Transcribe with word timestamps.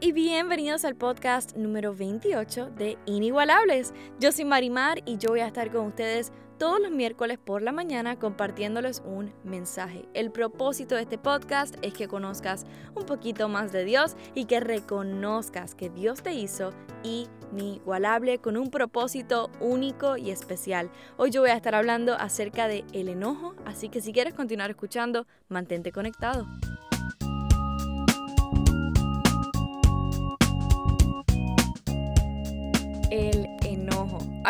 y 0.00 0.12
bienvenidos 0.12 0.86
al 0.86 0.96
podcast 0.96 1.56
número 1.56 1.94
28 1.94 2.70
de 2.70 2.96
Inigualables. 3.04 3.92
Yo 4.18 4.32
soy 4.32 4.46
Marimar 4.46 5.02
y 5.04 5.18
yo 5.18 5.28
voy 5.28 5.40
a 5.40 5.46
estar 5.46 5.70
con 5.70 5.88
ustedes 5.88 6.32
todos 6.58 6.80
los 6.80 6.90
miércoles 6.90 7.38
por 7.38 7.60
la 7.60 7.70
mañana 7.70 8.18
compartiendo,les 8.18 9.02
un 9.04 9.34
mensaje. 9.44 10.08
El 10.14 10.30
propósito 10.30 10.94
de 10.94 11.02
este 11.02 11.18
podcast 11.18 11.74
es 11.82 11.92
que 11.92 12.08
conozcas 12.08 12.64
un 12.94 13.04
poquito 13.04 13.50
más 13.50 13.72
de 13.72 13.84
Dios 13.84 14.16
y 14.34 14.46
que 14.46 14.60
reconozcas 14.60 15.74
que 15.74 15.90
Dios 15.90 16.22
te 16.22 16.32
hizo 16.32 16.72
inigualable 17.02 18.38
con 18.38 18.56
un 18.56 18.70
propósito 18.70 19.50
único 19.60 20.16
y 20.16 20.30
especial. 20.30 20.90
Hoy 21.18 21.30
yo 21.30 21.42
voy 21.42 21.50
a 21.50 21.56
estar 21.56 21.74
hablando 21.74 22.14
acerca 22.14 22.68
de 22.68 22.86
el 22.94 23.10
enojo, 23.10 23.54
así 23.66 23.90
que 23.90 24.00
si 24.00 24.14
quieres 24.14 24.32
continuar 24.32 24.70
escuchando, 24.70 25.26
mantente 25.48 25.92
conectado. 25.92 26.46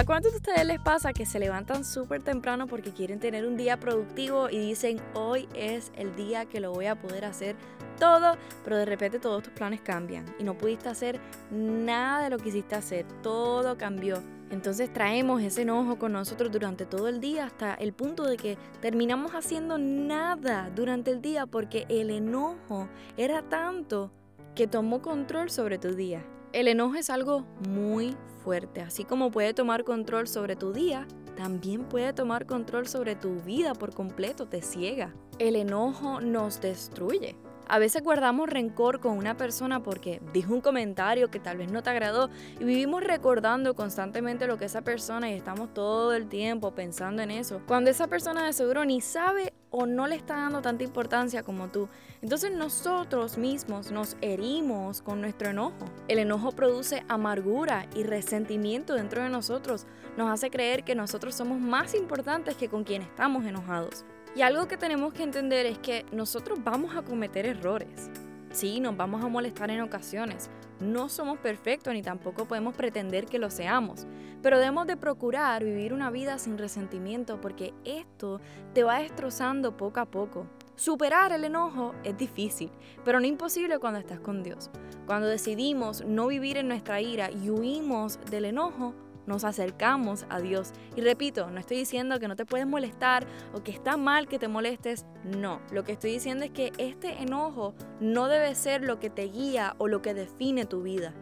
¿A 0.05 0.07
cuántos 0.07 0.33
de 0.33 0.37
ustedes 0.37 0.67
les 0.67 0.79
pasa 0.81 1.15
que 1.15 1.25
se 1.25 1.39
levantan 1.39 1.83
súper 1.83 2.23
temprano 2.23 2.67
porque 2.67 2.93
quieren 2.93 3.21
tener 3.21 3.47
un 3.47 3.57
día 3.57 3.81
productivo 3.81 4.51
y 4.51 4.59
dicen 4.59 5.01
hoy 5.15 5.49
es 5.55 5.93
el 5.97 6.15
día 6.15 6.45
que 6.45 6.61
lo 6.61 6.73
voy 6.73 6.85
a 6.85 6.95
poder 6.95 7.25
hacer 7.25 7.57
todo, 7.99 8.37
pero 8.65 8.77
de 8.77 8.85
repente 8.85 9.19
todos 9.19 9.45
tus 9.45 9.55
planes 9.55 9.81
cambian 9.81 10.27
y 10.39 10.45
no 10.45 10.59
pudiste 10.59 10.91
hacer 10.91 11.19
nada 11.51 12.23
de 12.23 12.29
lo 12.29 12.37
que 12.37 12.51
hiciste 12.51 12.75
hacer, 12.75 13.07
todo 13.23 13.79
cambió. 13.79 14.23
Entonces 14.51 14.93
traemos 14.93 15.41
ese 15.41 15.63
enojo 15.63 15.99
con 15.99 16.13
nosotros 16.13 16.53
durante 16.53 16.85
todo 16.85 17.09
el 17.09 17.19
día 17.19 17.47
hasta 17.47 17.73
el 17.73 17.95
punto 17.95 18.25
de 18.25 18.37
que 18.37 18.59
terminamos 18.83 19.33
haciendo 19.33 19.79
nada 19.79 20.71
durante 20.77 21.13
el 21.13 21.23
día 21.23 21.47
porque 21.47 21.87
el 21.89 22.11
enojo 22.11 22.91
era 23.17 23.41
tanto 23.41 24.11
que 24.55 24.67
tomó 24.67 25.01
control 25.01 25.49
sobre 25.49 25.79
tu 25.79 25.95
día. 25.95 26.23
El 26.55 26.69
enojo 26.69 26.95
es 26.95 27.11
algo 27.11 27.45
muy 27.69 28.17
fuerte, 28.45 28.81
así 28.81 29.03
como 29.03 29.33
puede 29.33 29.55
tomar 29.55 29.83
control 29.83 30.29
sobre 30.29 30.55
tu 30.55 30.73
día, 30.73 31.05
también 31.37 31.83
puede 31.83 32.13
tomar 32.13 32.47
control 32.47 32.87
sobre 32.87 33.17
tu 33.17 33.41
vida 33.41 33.75
por 33.75 33.93
completo, 33.93 34.47
te 34.47 34.63
ciega. 34.63 35.13
El 35.41 35.57
enojo 35.57 36.21
nos 36.21 36.61
destruye. 36.61 37.35
A 37.67 37.81
veces 37.81 38.05
guardamos 38.05 38.49
rencor 38.49 39.01
con 39.01 39.19
una 39.19 39.37
persona 39.37 39.83
porque 39.83 40.21
dijo 40.33 40.55
un 40.55 40.61
comentario 40.61 41.29
que 41.29 41.41
tal 41.41 41.57
vez 41.57 41.73
no 41.73 41.83
te 41.83 41.91
agradó 41.91 42.31
y 42.61 42.63
vivimos 42.63 43.03
recordando 43.03 43.75
constantemente 43.75 44.47
lo 44.47 44.57
que 44.57 44.67
esa 44.67 44.83
persona 44.83 45.31
y 45.33 45.35
estamos 45.35 45.75
todo 45.75 46.15
el 46.15 46.29
tiempo 46.29 46.73
pensando 46.73 47.23
en 47.23 47.33
eso. 47.33 47.63
Cuando 47.67 47.91
esa 47.91 48.07
persona 48.07 48.47
de 48.47 48.53
seguro 48.53 48.85
ni 48.85 49.01
sabe 49.01 49.54
o 49.77 49.87
no 49.87 50.07
le 50.07 50.15
está 50.15 50.37
dando 50.37 50.63
tanta 50.63 50.85
importancia 50.85 51.43
como 51.43 51.67
tú. 51.67 51.89
Entonces 52.23 52.53
nosotros 52.53 53.39
mismos 53.39 53.91
nos 53.91 54.17
herimos 54.21 55.03
con 55.03 55.21
nuestro 55.21 55.51
enojo. 55.51 55.91
El 56.07 56.21
enojo 56.21 56.53
produce 56.53 57.03
amargura 57.09 57.89
y 57.97 58.05
resentimiento 58.05 58.95
dentro 58.95 59.25
de 59.25 59.31
nosotros. 59.31 59.89
Nos 60.17 60.31
hace 60.31 60.49
creer 60.49 60.85
que 60.85 60.95
nosotros 60.95 61.35
somos 61.35 61.59
más 61.59 61.97
importantes 61.97 62.55
que 62.55 62.69
con 62.69 62.85
quien 62.85 63.03
estamos 63.03 63.45
enojados. 63.47 64.05
Y 64.37 64.43
algo 64.43 64.69
que 64.69 64.77
tenemos 64.77 65.13
que 65.13 65.25
entender 65.25 65.67
es 65.67 65.79
que 65.79 66.07
nosotros 66.13 66.61
vamos 66.63 66.95
a 66.95 67.03
cometer 67.03 67.45
errores. 67.45 68.11
Sí, 68.53 68.79
nos 68.79 68.97
vamos 68.97 69.25
a 69.25 69.29
molestar 69.29 69.73
en 69.73 69.81
ocasiones. 69.81 70.51
No 70.81 71.09
somos 71.09 71.39
perfectos 71.39 71.93
ni 71.95 72.03
tampoco 72.03 72.47
podemos 72.47 72.75
pretender 72.75 73.27
que 73.27 73.39
lo 73.39 73.51
seamos. 73.51 74.07
Pero 74.43 74.59
debemos 74.59 74.87
de 74.87 74.97
procurar 74.97 75.65
vivir 75.65 75.93
una 75.93 76.11
vida 76.11 76.39
sin 76.39 76.59
resentimiento 76.59 77.41
porque 77.41 77.73
esto 77.85 78.41
te 78.73 78.83
va 78.83 78.99
destrozando 78.99 79.77
poco 79.77 80.01
a 80.01 80.07
poco. 80.07 80.47
Superar 80.77 81.33
el 81.33 81.45
enojo 81.45 81.95
es 82.03 82.19
difícil, 82.19 82.71
pero 83.05 83.21
no 83.21 83.27
imposible 83.27 83.79
cuando 83.79 84.01
estás 84.01 84.19
con 84.19 84.43
Dios. 84.43 84.71
Cuando 85.07 85.29
decidimos 85.29 86.05
no 86.05 86.27
vivir 86.27 86.57
en 86.57 86.69
nuestra 86.69 87.01
ira 87.01 87.31
y 87.31 87.49
huimos 87.51 88.19
del 88.31 88.47
enojo, 88.47 88.95
nos 89.27 89.45
acercamos 89.45 90.27
a 90.29 90.41
Dios. 90.41 90.73
Y 90.97 91.01
repito, 91.01 91.51
no 91.51 91.59
estoy 91.59 91.79
diciendo 91.79 92.19
que 92.19 92.29
no 92.29 92.37
te 92.37 92.47
puedes 92.47 92.67
molestar 92.67 93.27
o 93.53 93.63
que 93.63 93.73
está 93.73 93.97
mal 93.97 94.29
que 94.29 94.39
te 94.39 94.49
molestes, 94.49 95.07
no. 95.25 95.61
Lo 95.71 95.85
que 95.85 95.93
estoy 95.93 96.13
diciendo 96.13 96.45
es 96.45 96.51
que 96.51 96.73
este 96.79 97.23
enojo 97.23 97.75
no 98.01 98.29
debe 98.29 98.55
ser 98.55 98.83
lo 98.83 99.01
que 99.01 99.11
te 99.11 99.25
guía 99.25 99.75
o 99.79 99.89
lo 99.89 100.03
que 100.03 100.15
define 100.15 100.67
tu 100.67 100.83
vida. 100.83 101.15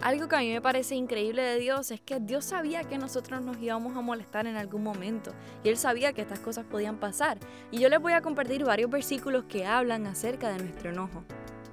Algo 0.00 0.28
que 0.28 0.36
a 0.36 0.40
mí 0.40 0.52
me 0.52 0.60
parece 0.60 0.94
increíble 0.94 1.42
de 1.42 1.58
Dios 1.58 1.90
es 1.90 2.00
que 2.00 2.20
Dios 2.20 2.44
sabía 2.44 2.84
que 2.84 2.98
nosotros 2.98 3.42
nos 3.42 3.58
íbamos 3.58 3.96
a 3.96 4.02
molestar 4.02 4.46
en 4.46 4.56
algún 4.56 4.82
momento 4.82 5.32
y 5.64 5.70
Él 5.70 5.78
sabía 5.78 6.12
que 6.12 6.20
estas 6.20 6.38
cosas 6.40 6.66
podían 6.66 6.98
pasar. 6.98 7.38
Y 7.70 7.78
yo 7.78 7.88
les 7.88 7.98
voy 7.98 8.12
a 8.12 8.20
compartir 8.20 8.64
varios 8.64 8.90
versículos 8.90 9.44
que 9.48 9.64
hablan 9.64 10.06
acerca 10.06 10.50
de 10.50 10.58
nuestro 10.58 10.90
enojo. 10.90 11.24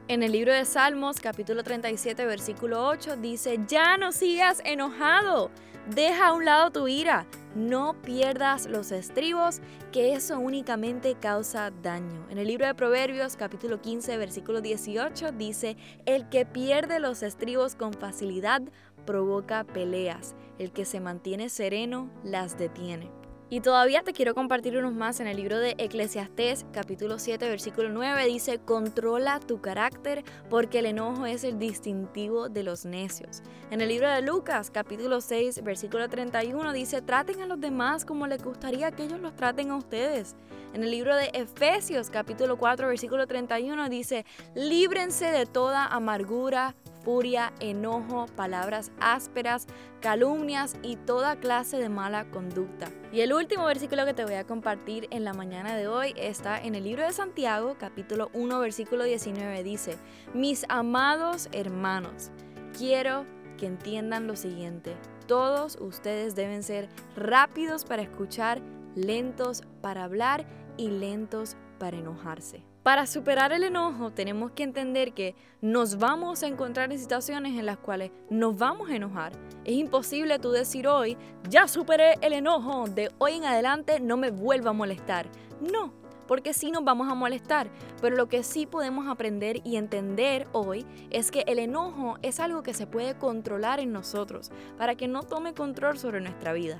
En 0.09 0.21
el 0.21 0.33
libro 0.33 0.51
de 0.51 0.65
Salmos, 0.65 1.21
capítulo 1.21 1.63
37, 1.63 2.25
versículo 2.25 2.85
8, 2.87 3.15
dice, 3.15 3.57
ya 3.69 3.95
no 3.95 4.11
sigas 4.11 4.61
enojado, 4.65 5.49
deja 5.95 6.27
a 6.27 6.33
un 6.33 6.43
lado 6.43 6.71
tu 6.71 6.89
ira, 6.89 7.25
no 7.55 7.93
pierdas 8.01 8.65
los 8.65 8.91
estribos, 8.91 9.61
que 9.93 10.13
eso 10.13 10.39
únicamente 10.39 11.15
causa 11.15 11.71
daño. 11.71 12.27
En 12.29 12.37
el 12.37 12.47
libro 12.47 12.67
de 12.67 12.75
Proverbios, 12.75 13.37
capítulo 13.37 13.81
15, 13.81 14.17
versículo 14.17 14.59
18, 14.59 15.31
dice, 15.31 15.77
el 16.05 16.27
que 16.27 16.45
pierde 16.45 16.99
los 16.99 17.23
estribos 17.23 17.75
con 17.75 17.93
facilidad 17.93 18.61
provoca 19.05 19.63
peleas, 19.63 20.35
el 20.59 20.73
que 20.73 20.83
se 20.83 20.99
mantiene 20.99 21.47
sereno 21.47 22.11
las 22.25 22.57
detiene. 22.57 23.22
Y 23.49 23.59
todavía 23.59 24.01
te 24.03 24.13
quiero 24.13 24.33
compartir 24.33 24.77
unos 24.77 24.93
más 24.93 25.19
en 25.19 25.27
el 25.27 25.37
libro 25.37 25.59
de 25.59 25.75
Eclesiastés, 25.77 26.65
capítulo 26.71 27.19
7, 27.19 27.47
versículo 27.47 27.89
9, 27.89 28.25
dice, 28.25 28.57
controla 28.57 29.39
tu 29.39 29.61
carácter 29.61 30.23
porque 30.49 30.79
el 30.79 30.87
enojo 30.87 31.25
es 31.25 31.43
el 31.43 31.59
distintivo 31.59 32.49
de 32.49 32.63
los 32.63 32.85
necios. 32.85 33.43
En 33.69 33.81
el 33.81 33.89
libro 33.89 34.09
de 34.09 34.21
Lucas, 34.21 34.71
capítulo 34.71 35.21
6, 35.21 35.63
versículo 35.63 36.09
31, 36.09 36.73
dice, 36.73 37.01
traten 37.01 37.41
a 37.41 37.45
los 37.45 37.59
demás 37.59 38.05
como 38.05 38.25
les 38.25 38.43
gustaría 38.43 38.91
que 38.91 39.03
ellos 39.03 39.19
los 39.19 39.35
traten 39.35 39.69
a 39.69 39.75
ustedes. 39.75 40.35
En 40.73 40.83
el 40.83 40.89
libro 40.89 41.15
de 41.15 41.29
Efesios, 41.33 42.09
capítulo 42.09 42.57
4, 42.57 42.87
versículo 42.87 43.27
31, 43.27 43.89
dice, 43.89 44.25
líbrense 44.55 45.25
de 45.25 45.45
toda 45.45 45.85
amargura, 45.85 46.75
furia, 47.03 47.53
enojo, 47.59 48.25
palabras 48.35 48.91
ásperas, 48.99 49.67
calumnias 50.01 50.75
y 50.81 50.95
toda 50.95 51.35
clase 51.37 51.77
de 51.77 51.89
mala 51.89 52.29
conducta. 52.31 52.89
Y 53.11 53.21
el 53.21 53.33
último 53.33 53.65
versículo 53.65 54.05
que 54.05 54.13
te 54.13 54.23
voy 54.23 54.35
a 54.35 54.45
compartir 54.45 55.07
en 55.11 55.23
la 55.23 55.33
mañana 55.33 55.75
de 55.75 55.87
hoy 55.87 56.13
está 56.17 56.59
en 56.59 56.75
el 56.75 56.83
libro 56.83 57.03
de 57.03 57.13
Santiago, 57.13 57.75
capítulo 57.79 58.29
1, 58.33 58.59
versículo 58.59 59.03
19. 59.03 59.63
Dice, 59.63 59.97
mis 60.33 60.65
amados 60.69 61.49
hermanos, 61.51 62.31
quiero 62.77 63.25
que 63.57 63.67
entiendan 63.67 64.27
lo 64.27 64.35
siguiente. 64.35 64.95
Todos 65.27 65.77
ustedes 65.79 66.35
deben 66.35 66.63
ser 66.63 66.89
rápidos 67.15 67.85
para 67.85 68.01
escuchar, 68.01 68.61
lentos 68.95 69.63
para 69.81 70.03
hablar 70.03 70.45
y 70.77 70.89
lentos 70.89 71.55
para 71.55 71.72
enojarse. 71.89 72.63
Para 72.83 73.05
superar 73.05 73.53
el 73.53 73.63
enojo 73.63 74.11
tenemos 74.11 74.51
que 74.51 74.63
entender 74.63 75.13
que 75.13 75.35
nos 75.61 75.97
vamos 75.97 76.43
a 76.43 76.47
encontrar 76.47 76.91
en 76.91 76.99
situaciones 76.99 77.57
en 77.57 77.65
las 77.65 77.77
cuales 77.77 78.11
nos 78.29 78.57
vamos 78.57 78.89
a 78.89 78.95
enojar. 78.95 79.31
Es 79.63 79.75
imposible 79.75 80.39
tú 80.39 80.51
decir 80.51 80.87
hoy, 80.87 81.17
ya 81.49 81.67
superé 81.67 82.15
el 82.21 82.33
enojo, 82.33 82.87
de 82.87 83.11
hoy 83.19 83.33
en 83.33 83.45
adelante 83.45 83.99
no 83.99 84.17
me 84.17 84.31
vuelva 84.31 84.71
a 84.71 84.73
molestar. 84.73 85.27
No, 85.61 85.93
porque 86.27 86.53
sí 86.53 86.71
nos 86.71 86.83
vamos 86.83 87.09
a 87.09 87.15
molestar, 87.15 87.69
pero 88.01 88.15
lo 88.15 88.27
que 88.27 88.43
sí 88.43 88.65
podemos 88.65 89.07
aprender 89.07 89.61
y 89.63 89.77
entender 89.77 90.47
hoy 90.51 90.85
es 91.09 91.31
que 91.31 91.43
el 91.47 91.59
enojo 91.59 92.17
es 92.21 92.39
algo 92.39 92.63
que 92.63 92.73
se 92.73 92.87
puede 92.87 93.17
controlar 93.17 93.79
en 93.79 93.91
nosotros 93.91 94.51
para 94.77 94.95
que 94.95 95.07
no 95.07 95.23
tome 95.23 95.53
control 95.53 95.97
sobre 95.97 96.21
nuestra 96.21 96.53
vida. 96.53 96.79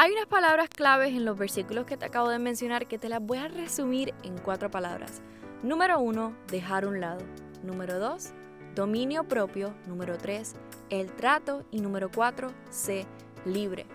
Hay 0.00 0.12
unas 0.12 0.26
palabras 0.26 0.68
claves 0.68 1.08
en 1.08 1.24
los 1.24 1.36
versículos 1.36 1.84
que 1.84 1.96
te 1.96 2.04
acabo 2.04 2.28
de 2.28 2.38
mencionar 2.38 2.86
que 2.86 2.98
te 2.98 3.08
las 3.08 3.20
voy 3.20 3.38
a 3.38 3.48
resumir 3.48 4.14
en 4.22 4.38
cuatro 4.38 4.70
palabras. 4.70 5.22
Número 5.64 5.98
uno, 5.98 6.36
dejar 6.46 6.86
un 6.86 7.00
lado. 7.00 7.18
Número 7.64 7.98
dos, 7.98 8.28
dominio 8.76 9.24
propio. 9.24 9.74
Número 9.88 10.16
tres, 10.16 10.54
el 10.88 11.10
trato. 11.10 11.64
Y 11.72 11.80
número 11.80 12.12
cuatro, 12.14 12.52
sé 12.70 13.06
libre. 13.44 13.86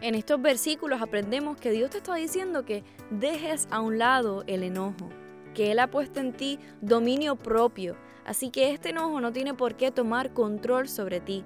En 0.00 0.16
estos 0.16 0.42
versículos 0.42 1.00
aprendemos 1.00 1.56
que 1.56 1.70
Dios 1.70 1.90
te 1.90 1.98
está 1.98 2.16
diciendo 2.16 2.64
que 2.64 2.82
dejes 3.10 3.68
a 3.70 3.78
un 3.78 3.96
lado 3.96 4.42
el 4.48 4.64
enojo, 4.64 5.08
que 5.54 5.70
Él 5.70 5.78
ha 5.78 5.88
puesto 5.88 6.18
en 6.18 6.32
ti 6.32 6.58
dominio 6.80 7.36
propio. 7.36 7.94
Así 8.24 8.50
que 8.50 8.72
este 8.72 8.88
enojo 8.88 9.20
no 9.20 9.30
tiene 9.30 9.54
por 9.54 9.76
qué 9.76 9.92
tomar 9.92 10.32
control 10.32 10.88
sobre 10.88 11.20
ti 11.20 11.44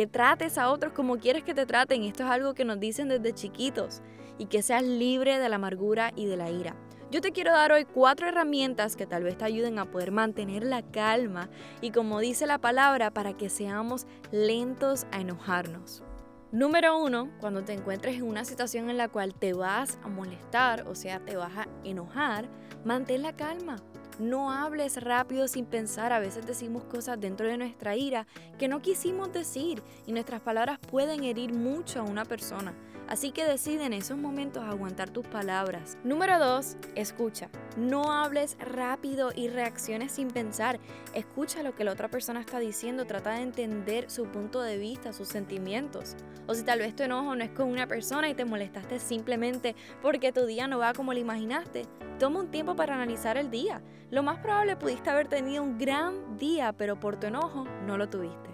que 0.00 0.06
trates 0.06 0.56
a 0.56 0.70
otros 0.70 0.94
como 0.94 1.18
quieres 1.18 1.44
que 1.44 1.52
te 1.52 1.66
traten. 1.66 2.04
Esto 2.04 2.24
es 2.24 2.30
algo 2.30 2.54
que 2.54 2.64
nos 2.64 2.80
dicen 2.80 3.10
desde 3.10 3.34
chiquitos. 3.34 4.00
Y 4.38 4.46
que 4.46 4.62
seas 4.62 4.82
libre 4.82 5.38
de 5.38 5.46
la 5.50 5.56
amargura 5.56 6.10
y 6.16 6.24
de 6.24 6.38
la 6.38 6.50
ira. 6.50 6.74
Yo 7.10 7.20
te 7.20 7.32
quiero 7.32 7.52
dar 7.52 7.70
hoy 7.70 7.84
cuatro 7.84 8.26
herramientas 8.26 8.96
que 8.96 9.04
tal 9.04 9.24
vez 9.24 9.36
te 9.36 9.44
ayuden 9.44 9.78
a 9.78 9.90
poder 9.90 10.10
mantener 10.10 10.64
la 10.64 10.80
calma 10.80 11.50
y 11.82 11.90
como 11.90 12.18
dice 12.18 12.46
la 12.46 12.56
palabra, 12.56 13.10
para 13.10 13.36
que 13.36 13.50
seamos 13.50 14.06
lentos 14.32 15.06
a 15.12 15.20
enojarnos. 15.20 16.02
Número 16.50 16.96
uno, 16.96 17.30
cuando 17.38 17.62
te 17.62 17.74
encuentres 17.74 18.14
en 18.16 18.22
una 18.22 18.46
situación 18.46 18.88
en 18.88 18.96
la 18.96 19.08
cual 19.08 19.34
te 19.34 19.52
vas 19.52 19.98
a 20.02 20.08
molestar, 20.08 20.88
o 20.88 20.94
sea, 20.94 21.20
te 21.20 21.36
vas 21.36 21.54
a 21.58 21.68
enojar, 21.84 22.48
mantén 22.86 23.20
la 23.20 23.36
calma. 23.36 23.76
No 24.18 24.50
hables 24.50 25.02
rápido 25.02 25.48
sin 25.48 25.64
pensar. 25.64 26.12
A 26.12 26.18
veces 26.18 26.46
decimos 26.46 26.84
cosas 26.84 27.20
dentro 27.20 27.46
de 27.46 27.56
nuestra 27.56 27.96
ira 27.96 28.26
que 28.58 28.68
no 28.68 28.82
quisimos 28.82 29.32
decir 29.32 29.82
y 30.06 30.12
nuestras 30.12 30.40
palabras 30.40 30.78
pueden 30.78 31.24
herir 31.24 31.52
mucho 31.52 32.00
a 32.00 32.04
una 32.04 32.24
persona. 32.24 32.74
Así 33.10 33.32
que 33.32 33.44
decide 33.44 33.86
en 33.86 33.92
esos 33.92 34.16
momentos 34.16 34.62
aguantar 34.62 35.10
tus 35.10 35.26
palabras. 35.26 35.98
Número 36.04 36.38
2. 36.38 36.76
Escucha. 36.94 37.50
No 37.76 38.12
hables 38.12 38.56
rápido 38.60 39.32
y 39.34 39.48
reacciones 39.48 40.12
sin 40.12 40.28
pensar. 40.28 40.78
Escucha 41.12 41.64
lo 41.64 41.74
que 41.74 41.82
la 41.82 41.90
otra 41.90 42.08
persona 42.08 42.40
está 42.40 42.60
diciendo. 42.60 43.06
Trata 43.06 43.32
de 43.32 43.42
entender 43.42 44.08
su 44.08 44.26
punto 44.26 44.62
de 44.62 44.78
vista, 44.78 45.12
sus 45.12 45.26
sentimientos. 45.26 46.14
O 46.46 46.54
si 46.54 46.62
tal 46.62 46.78
vez 46.78 46.94
tu 46.94 47.02
enojo 47.02 47.34
no 47.34 47.42
es 47.42 47.50
con 47.50 47.68
una 47.68 47.88
persona 47.88 48.28
y 48.28 48.34
te 48.34 48.44
molestaste 48.44 49.00
simplemente 49.00 49.74
porque 50.00 50.30
tu 50.32 50.46
día 50.46 50.68
no 50.68 50.78
va 50.78 50.92
como 50.92 51.12
lo 51.12 51.18
imaginaste. 51.18 51.86
Toma 52.20 52.38
un 52.38 52.52
tiempo 52.52 52.76
para 52.76 52.94
analizar 52.94 53.36
el 53.36 53.50
día. 53.50 53.82
Lo 54.12 54.22
más 54.22 54.38
probable 54.38 54.76
pudiste 54.76 55.10
haber 55.10 55.26
tenido 55.26 55.64
un 55.64 55.78
gran 55.78 56.36
día, 56.38 56.72
pero 56.74 57.00
por 57.00 57.18
tu 57.18 57.26
enojo 57.26 57.64
no 57.86 57.98
lo 57.98 58.08
tuviste. 58.08 58.49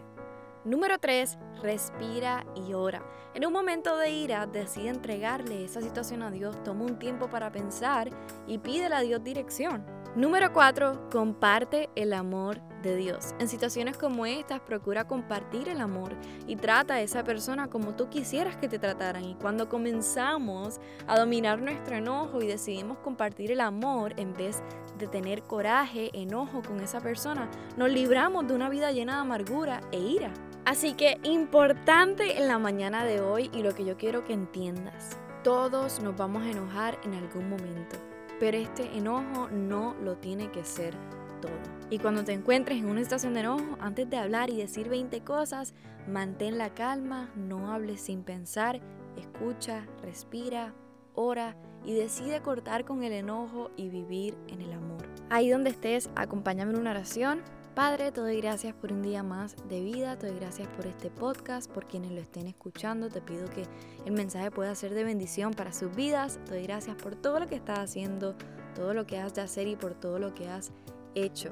Número 0.66 0.98
3. 0.98 1.38
Respira 1.62 2.44
y 2.56 2.72
ora. 2.74 3.00
En 3.34 3.46
un 3.46 3.52
momento 3.52 3.96
de 3.96 4.10
ira, 4.10 4.46
decide 4.46 4.88
entregarle 4.88 5.64
esa 5.64 5.80
situación 5.80 6.24
a 6.24 6.32
Dios. 6.32 6.60
Toma 6.64 6.84
un 6.84 6.98
tiempo 6.98 7.30
para 7.30 7.52
pensar 7.52 8.10
y 8.48 8.58
pídele 8.58 8.96
a 8.96 9.00
Dios 9.00 9.22
dirección. 9.22 9.86
Número 10.16 10.52
4. 10.52 11.08
Comparte 11.08 11.88
el 11.94 12.12
amor 12.12 12.60
de 12.82 12.96
Dios. 12.96 13.32
En 13.38 13.48
situaciones 13.48 13.96
como 13.96 14.26
estas, 14.26 14.60
procura 14.60 15.06
compartir 15.06 15.68
el 15.68 15.80
amor 15.80 16.16
y 16.48 16.56
trata 16.56 16.94
a 16.94 17.00
esa 17.00 17.22
persona 17.22 17.68
como 17.68 17.94
tú 17.94 18.08
quisieras 18.08 18.56
que 18.56 18.68
te 18.68 18.80
trataran. 18.80 19.24
Y 19.24 19.36
cuando 19.36 19.68
comenzamos 19.68 20.80
a 21.06 21.16
dominar 21.16 21.60
nuestro 21.60 21.94
enojo 21.94 22.42
y 22.42 22.48
decidimos 22.48 22.98
compartir 22.98 23.52
el 23.52 23.60
amor 23.60 24.14
en 24.16 24.32
vez 24.32 24.62
de 24.98 25.06
tener 25.06 25.42
coraje, 25.44 26.10
enojo 26.12 26.60
con 26.62 26.80
esa 26.80 27.00
persona, 27.00 27.48
nos 27.76 27.88
libramos 27.88 28.48
de 28.48 28.54
una 28.54 28.68
vida 28.68 28.90
llena 28.90 29.14
de 29.14 29.20
amargura 29.20 29.80
e 29.92 30.00
ira. 30.00 30.32
Así 30.66 30.94
que 30.94 31.20
importante 31.22 32.38
en 32.38 32.48
la 32.48 32.58
mañana 32.58 33.04
de 33.04 33.20
hoy 33.20 33.50
y 33.54 33.62
lo 33.62 33.72
que 33.72 33.84
yo 33.84 33.96
quiero 33.96 34.24
que 34.24 34.32
entiendas, 34.32 35.16
todos 35.44 36.00
nos 36.00 36.16
vamos 36.16 36.42
a 36.42 36.50
enojar 36.50 36.98
en 37.04 37.14
algún 37.14 37.48
momento, 37.48 37.94
pero 38.40 38.56
este 38.56 38.96
enojo 38.96 39.48
no 39.48 39.94
lo 40.02 40.16
tiene 40.16 40.50
que 40.50 40.64
ser 40.64 40.92
todo. 41.40 41.52
Y 41.88 42.00
cuando 42.00 42.24
te 42.24 42.32
encuentres 42.32 42.78
en 42.78 42.88
una 42.88 43.04
situación 43.04 43.34
de 43.34 43.40
enojo, 43.40 43.76
antes 43.78 44.10
de 44.10 44.16
hablar 44.16 44.50
y 44.50 44.56
decir 44.56 44.88
20 44.88 45.20
cosas, 45.20 45.72
mantén 46.08 46.58
la 46.58 46.74
calma, 46.74 47.30
no 47.36 47.70
hables 47.70 48.00
sin 48.00 48.24
pensar, 48.24 48.80
escucha, 49.16 49.86
respira, 50.02 50.74
ora 51.14 51.56
y 51.84 51.94
decide 51.94 52.42
cortar 52.42 52.84
con 52.84 53.04
el 53.04 53.12
enojo 53.12 53.70
y 53.76 53.88
vivir 53.88 54.36
en 54.48 54.62
el 54.62 54.72
amor. 54.72 55.06
Ahí 55.30 55.48
donde 55.48 55.70
estés, 55.70 56.10
acompáñame 56.16 56.72
en 56.72 56.80
una 56.80 56.90
oración 56.90 57.42
Padre, 57.76 58.10
te 58.10 58.22
doy 58.22 58.40
gracias 58.40 58.74
por 58.74 58.90
un 58.90 59.02
día 59.02 59.22
más 59.22 59.54
de 59.68 59.82
vida, 59.82 60.16
te 60.16 60.28
doy 60.28 60.36
gracias 60.38 60.66
por 60.68 60.86
este 60.86 61.10
podcast, 61.10 61.70
por 61.70 61.86
quienes 61.86 62.10
lo 62.10 62.22
estén 62.22 62.46
escuchando, 62.46 63.10
te 63.10 63.20
pido 63.20 63.50
que 63.50 63.66
el 64.06 64.12
mensaje 64.12 64.50
pueda 64.50 64.74
ser 64.74 64.94
de 64.94 65.04
bendición 65.04 65.52
para 65.52 65.74
sus 65.74 65.94
vidas, 65.94 66.40
te 66.46 66.52
doy 66.52 66.62
gracias 66.62 66.96
por 66.96 67.16
todo 67.16 67.38
lo 67.38 67.46
que 67.46 67.56
estás 67.56 67.80
haciendo, 67.80 68.34
todo 68.74 68.94
lo 68.94 69.06
que 69.06 69.18
has 69.18 69.34
de 69.34 69.42
hacer 69.42 69.68
y 69.68 69.76
por 69.76 69.92
todo 69.92 70.18
lo 70.18 70.34
que 70.34 70.48
has 70.48 70.72
hecho. 71.14 71.50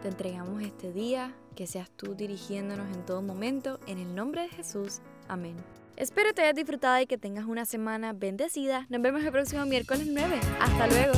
Te 0.00 0.08
entregamos 0.08 0.62
este 0.62 0.94
día, 0.94 1.36
que 1.54 1.66
seas 1.66 1.90
tú 1.90 2.14
dirigiéndonos 2.14 2.96
en 2.96 3.04
todo 3.04 3.20
momento, 3.20 3.78
en 3.86 3.98
el 3.98 4.14
nombre 4.14 4.44
de 4.44 4.48
Jesús, 4.48 5.02
amén. 5.28 5.56
Espero 5.96 6.32
te 6.32 6.40
hayas 6.40 6.54
disfrutado 6.54 7.02
y 7.02 7.06
que 7.06 7.18
tengas 7.18 7.44
una 7.44 7.66
semana 7.66 8.14
bendecida. 8.14 8.86
Nos 8.88 9.02
vemos 9.02 9.22
el 9.22 9.30
próximo 9.30 9.66
miércoles 9.66 10.06
9. 10.10 10.40
Hasta 10.58 10.86
luego. 10.86 11.12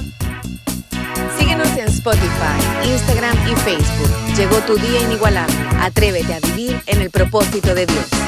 Síguenos 1.37 1.69
en 1.77 1.89
Spotify, 1.89 2.59
Instagram 2.85 3.37
y 3.49 3.55
Facebook. 3.57 4.11
Llegó 4.37 4.57
tu 4.59 4.77
día 4.77 5.01
inigualable. 5.03 5.55
Atrévete 5.81 6.35
a 6.35 6.41
vivir 6.41 6.81
en 6.87 7.03
el 7.03 7.11
propósito 7.11 7.75
de 7.75 7.87
Dios. 7.87 8.28